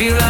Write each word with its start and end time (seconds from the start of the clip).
feel 0.00 0.16
like 0.16 0.29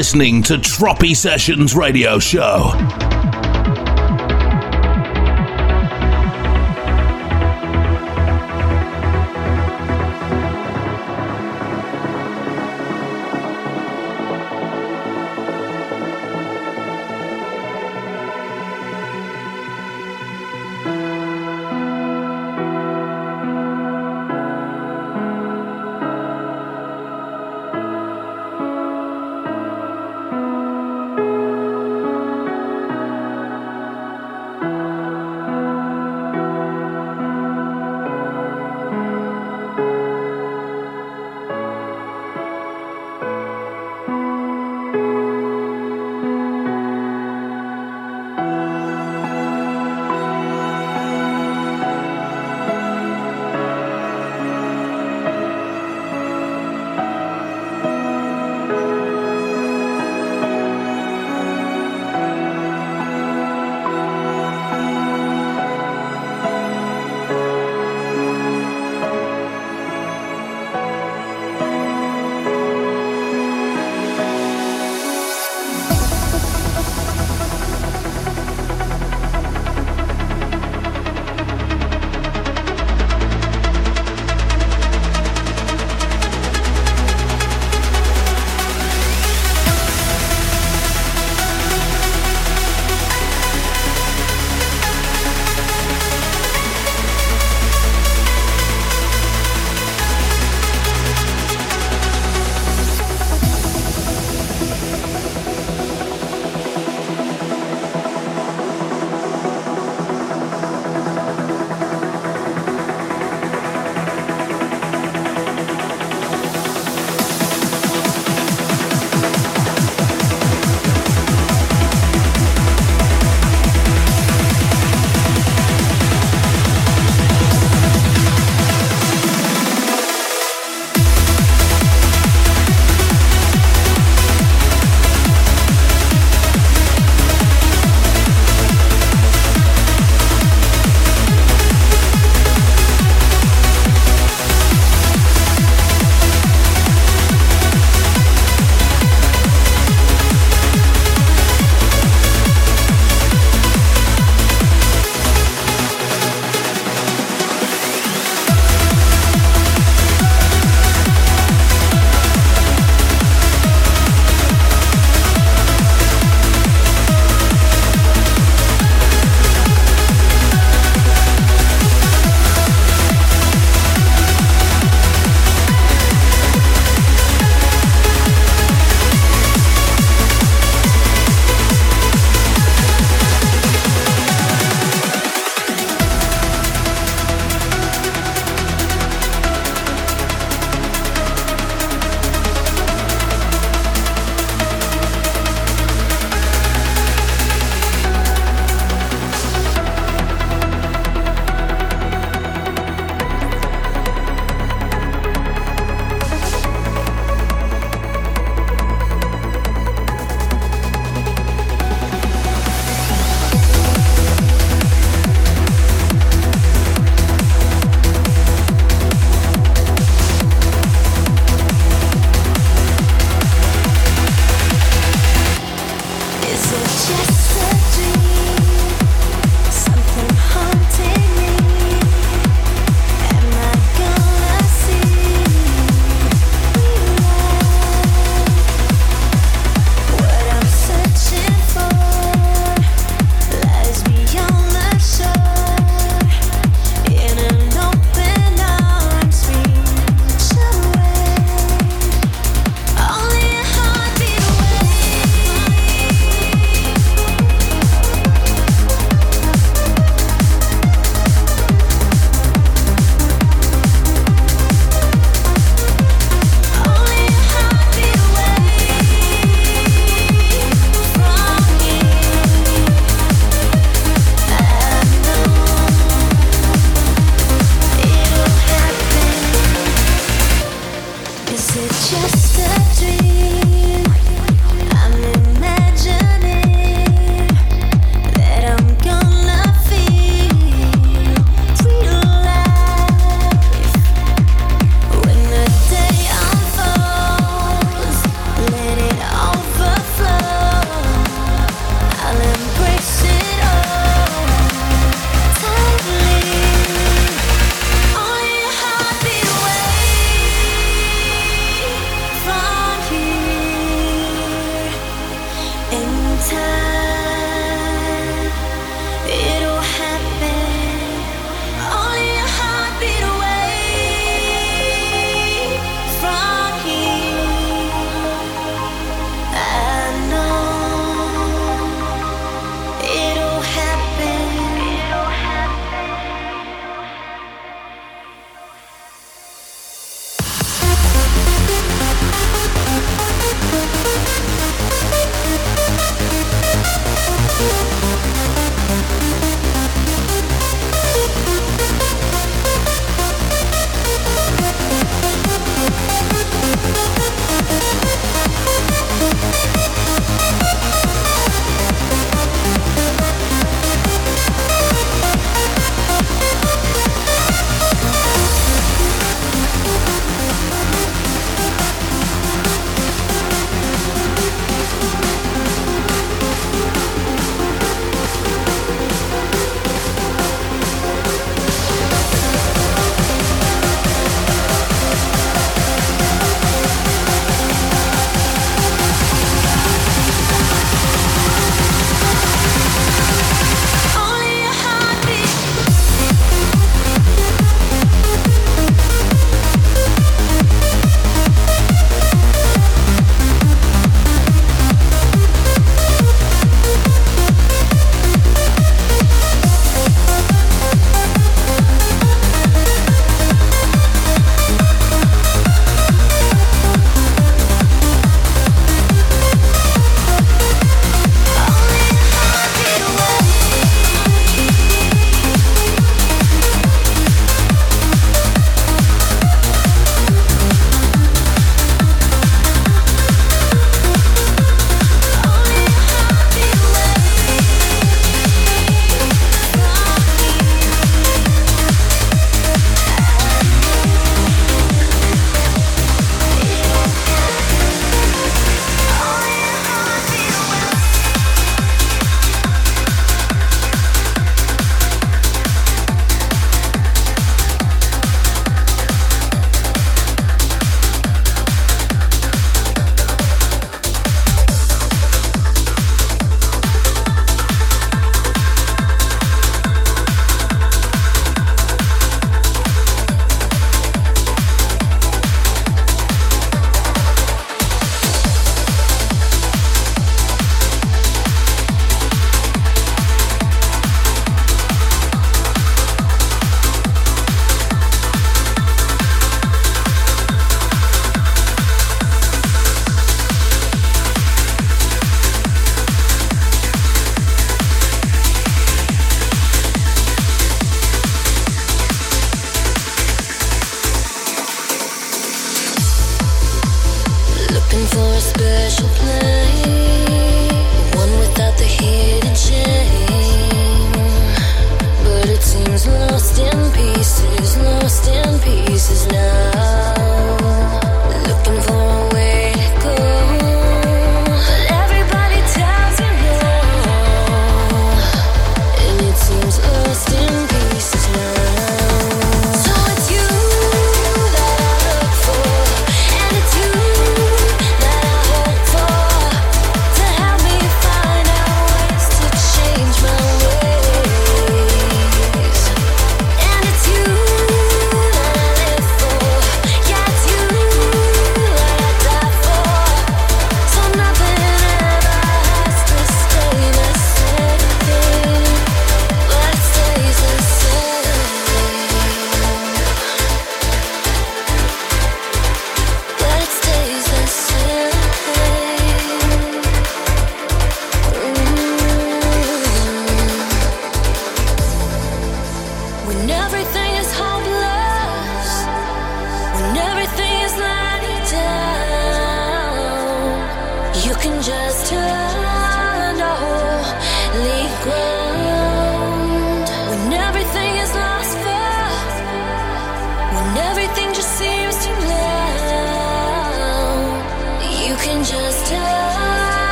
Listening 0.00 0.42
to 0.42 0.54
Tropi 0.54 1.14
Sessions 1.14 1.76
Radio 1.76 2.18
Show. 2.18 2.99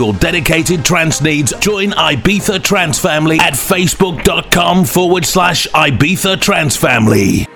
Your 0.00 0.14
dedicated 0.14 0.82
trance 0.82 1.20
needs, 1.20 1.52
join 1.60 1.90
Ibiza 1.90 2.62
Trance 2.62 2.98
Family 2.98 3.38
at 3.38 3.52
facebook.com 3.52 4.86
forward 4.86 5.26
slash 5.26 5.66
Ibiza 5.68 6.40
Trance 6.40 6.74
Family. 6.74 7.46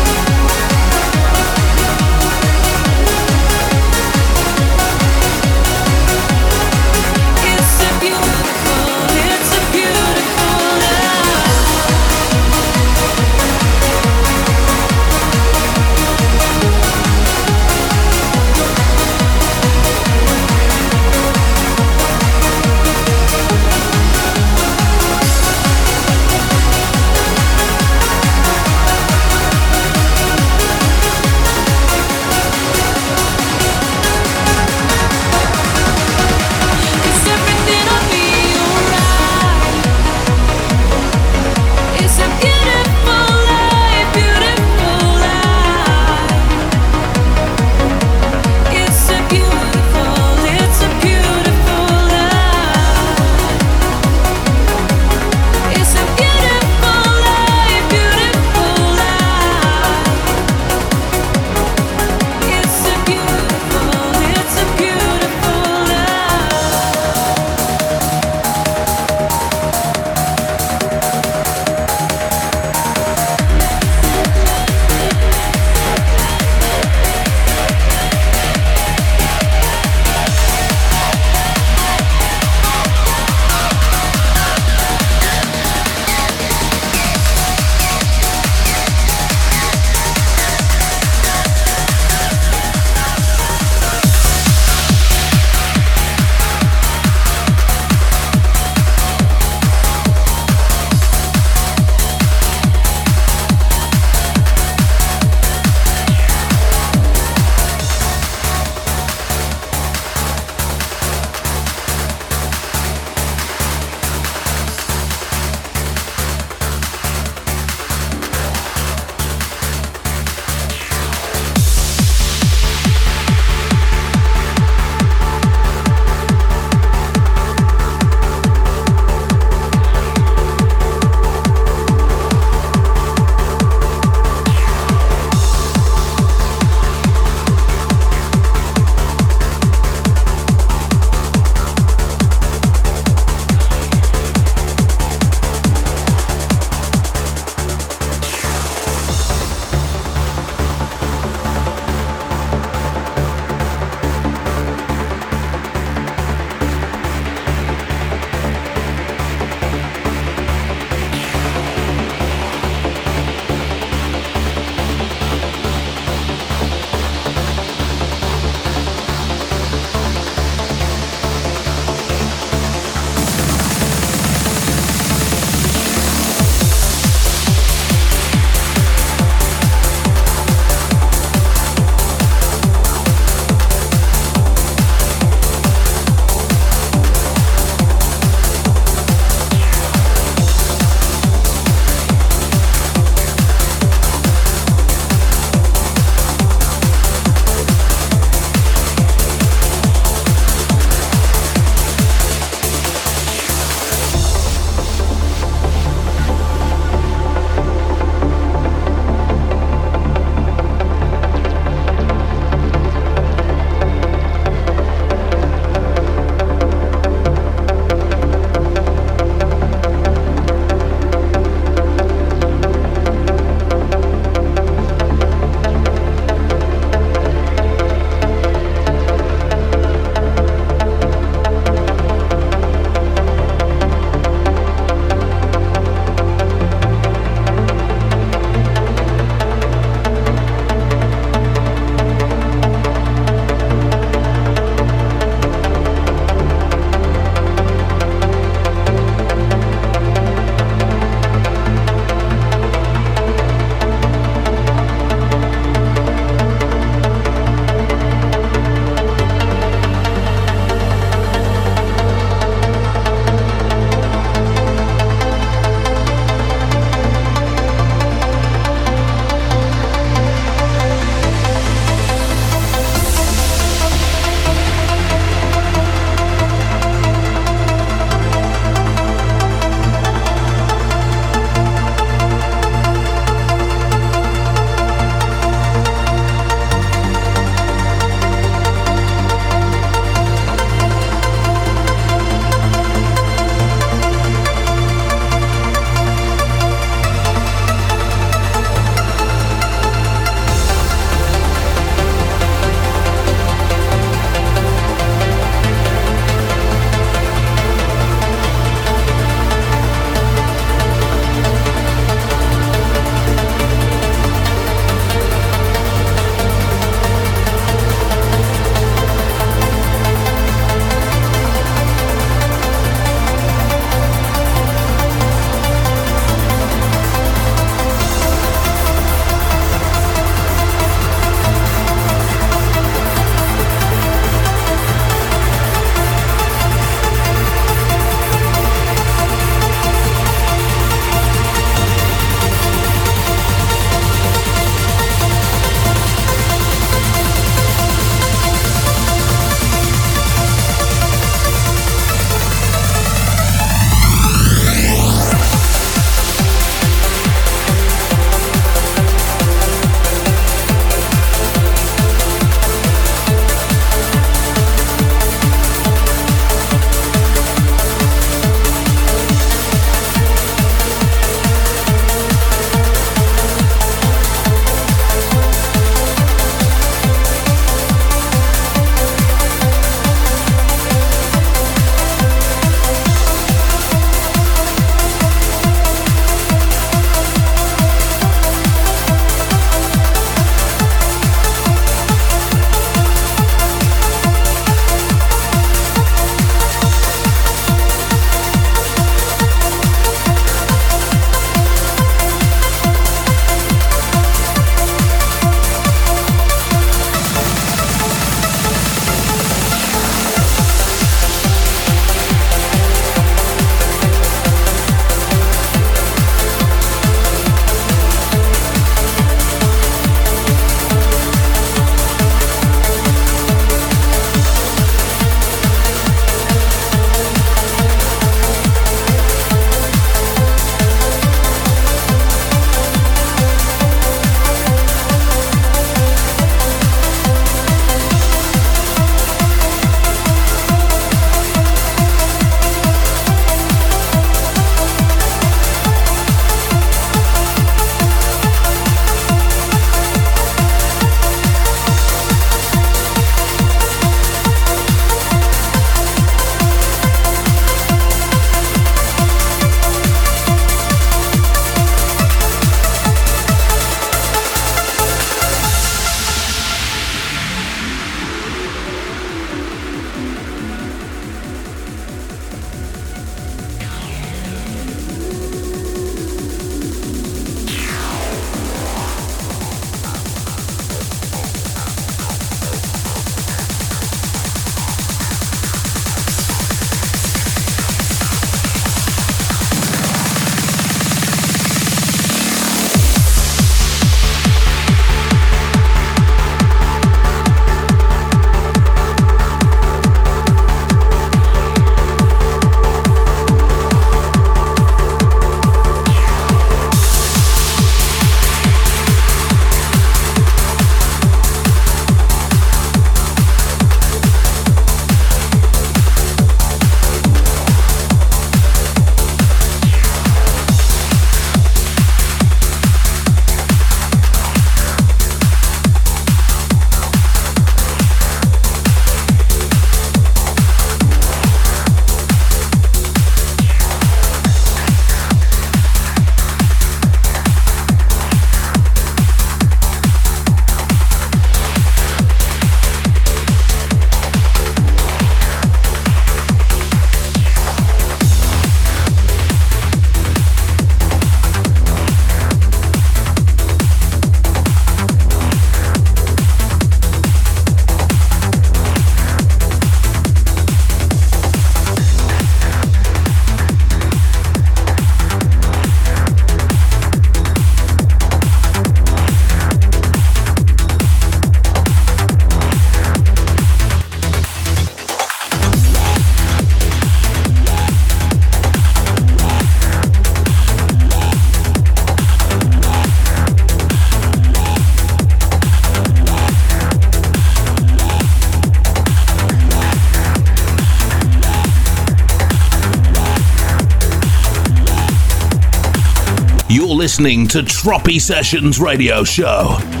Listening 597.11 597.45
to 597.49 597.57
Tropi 597.61 598.21
Sessions 598.21 598.79
Radio 598.79 599.25
Show. 599.25 600.00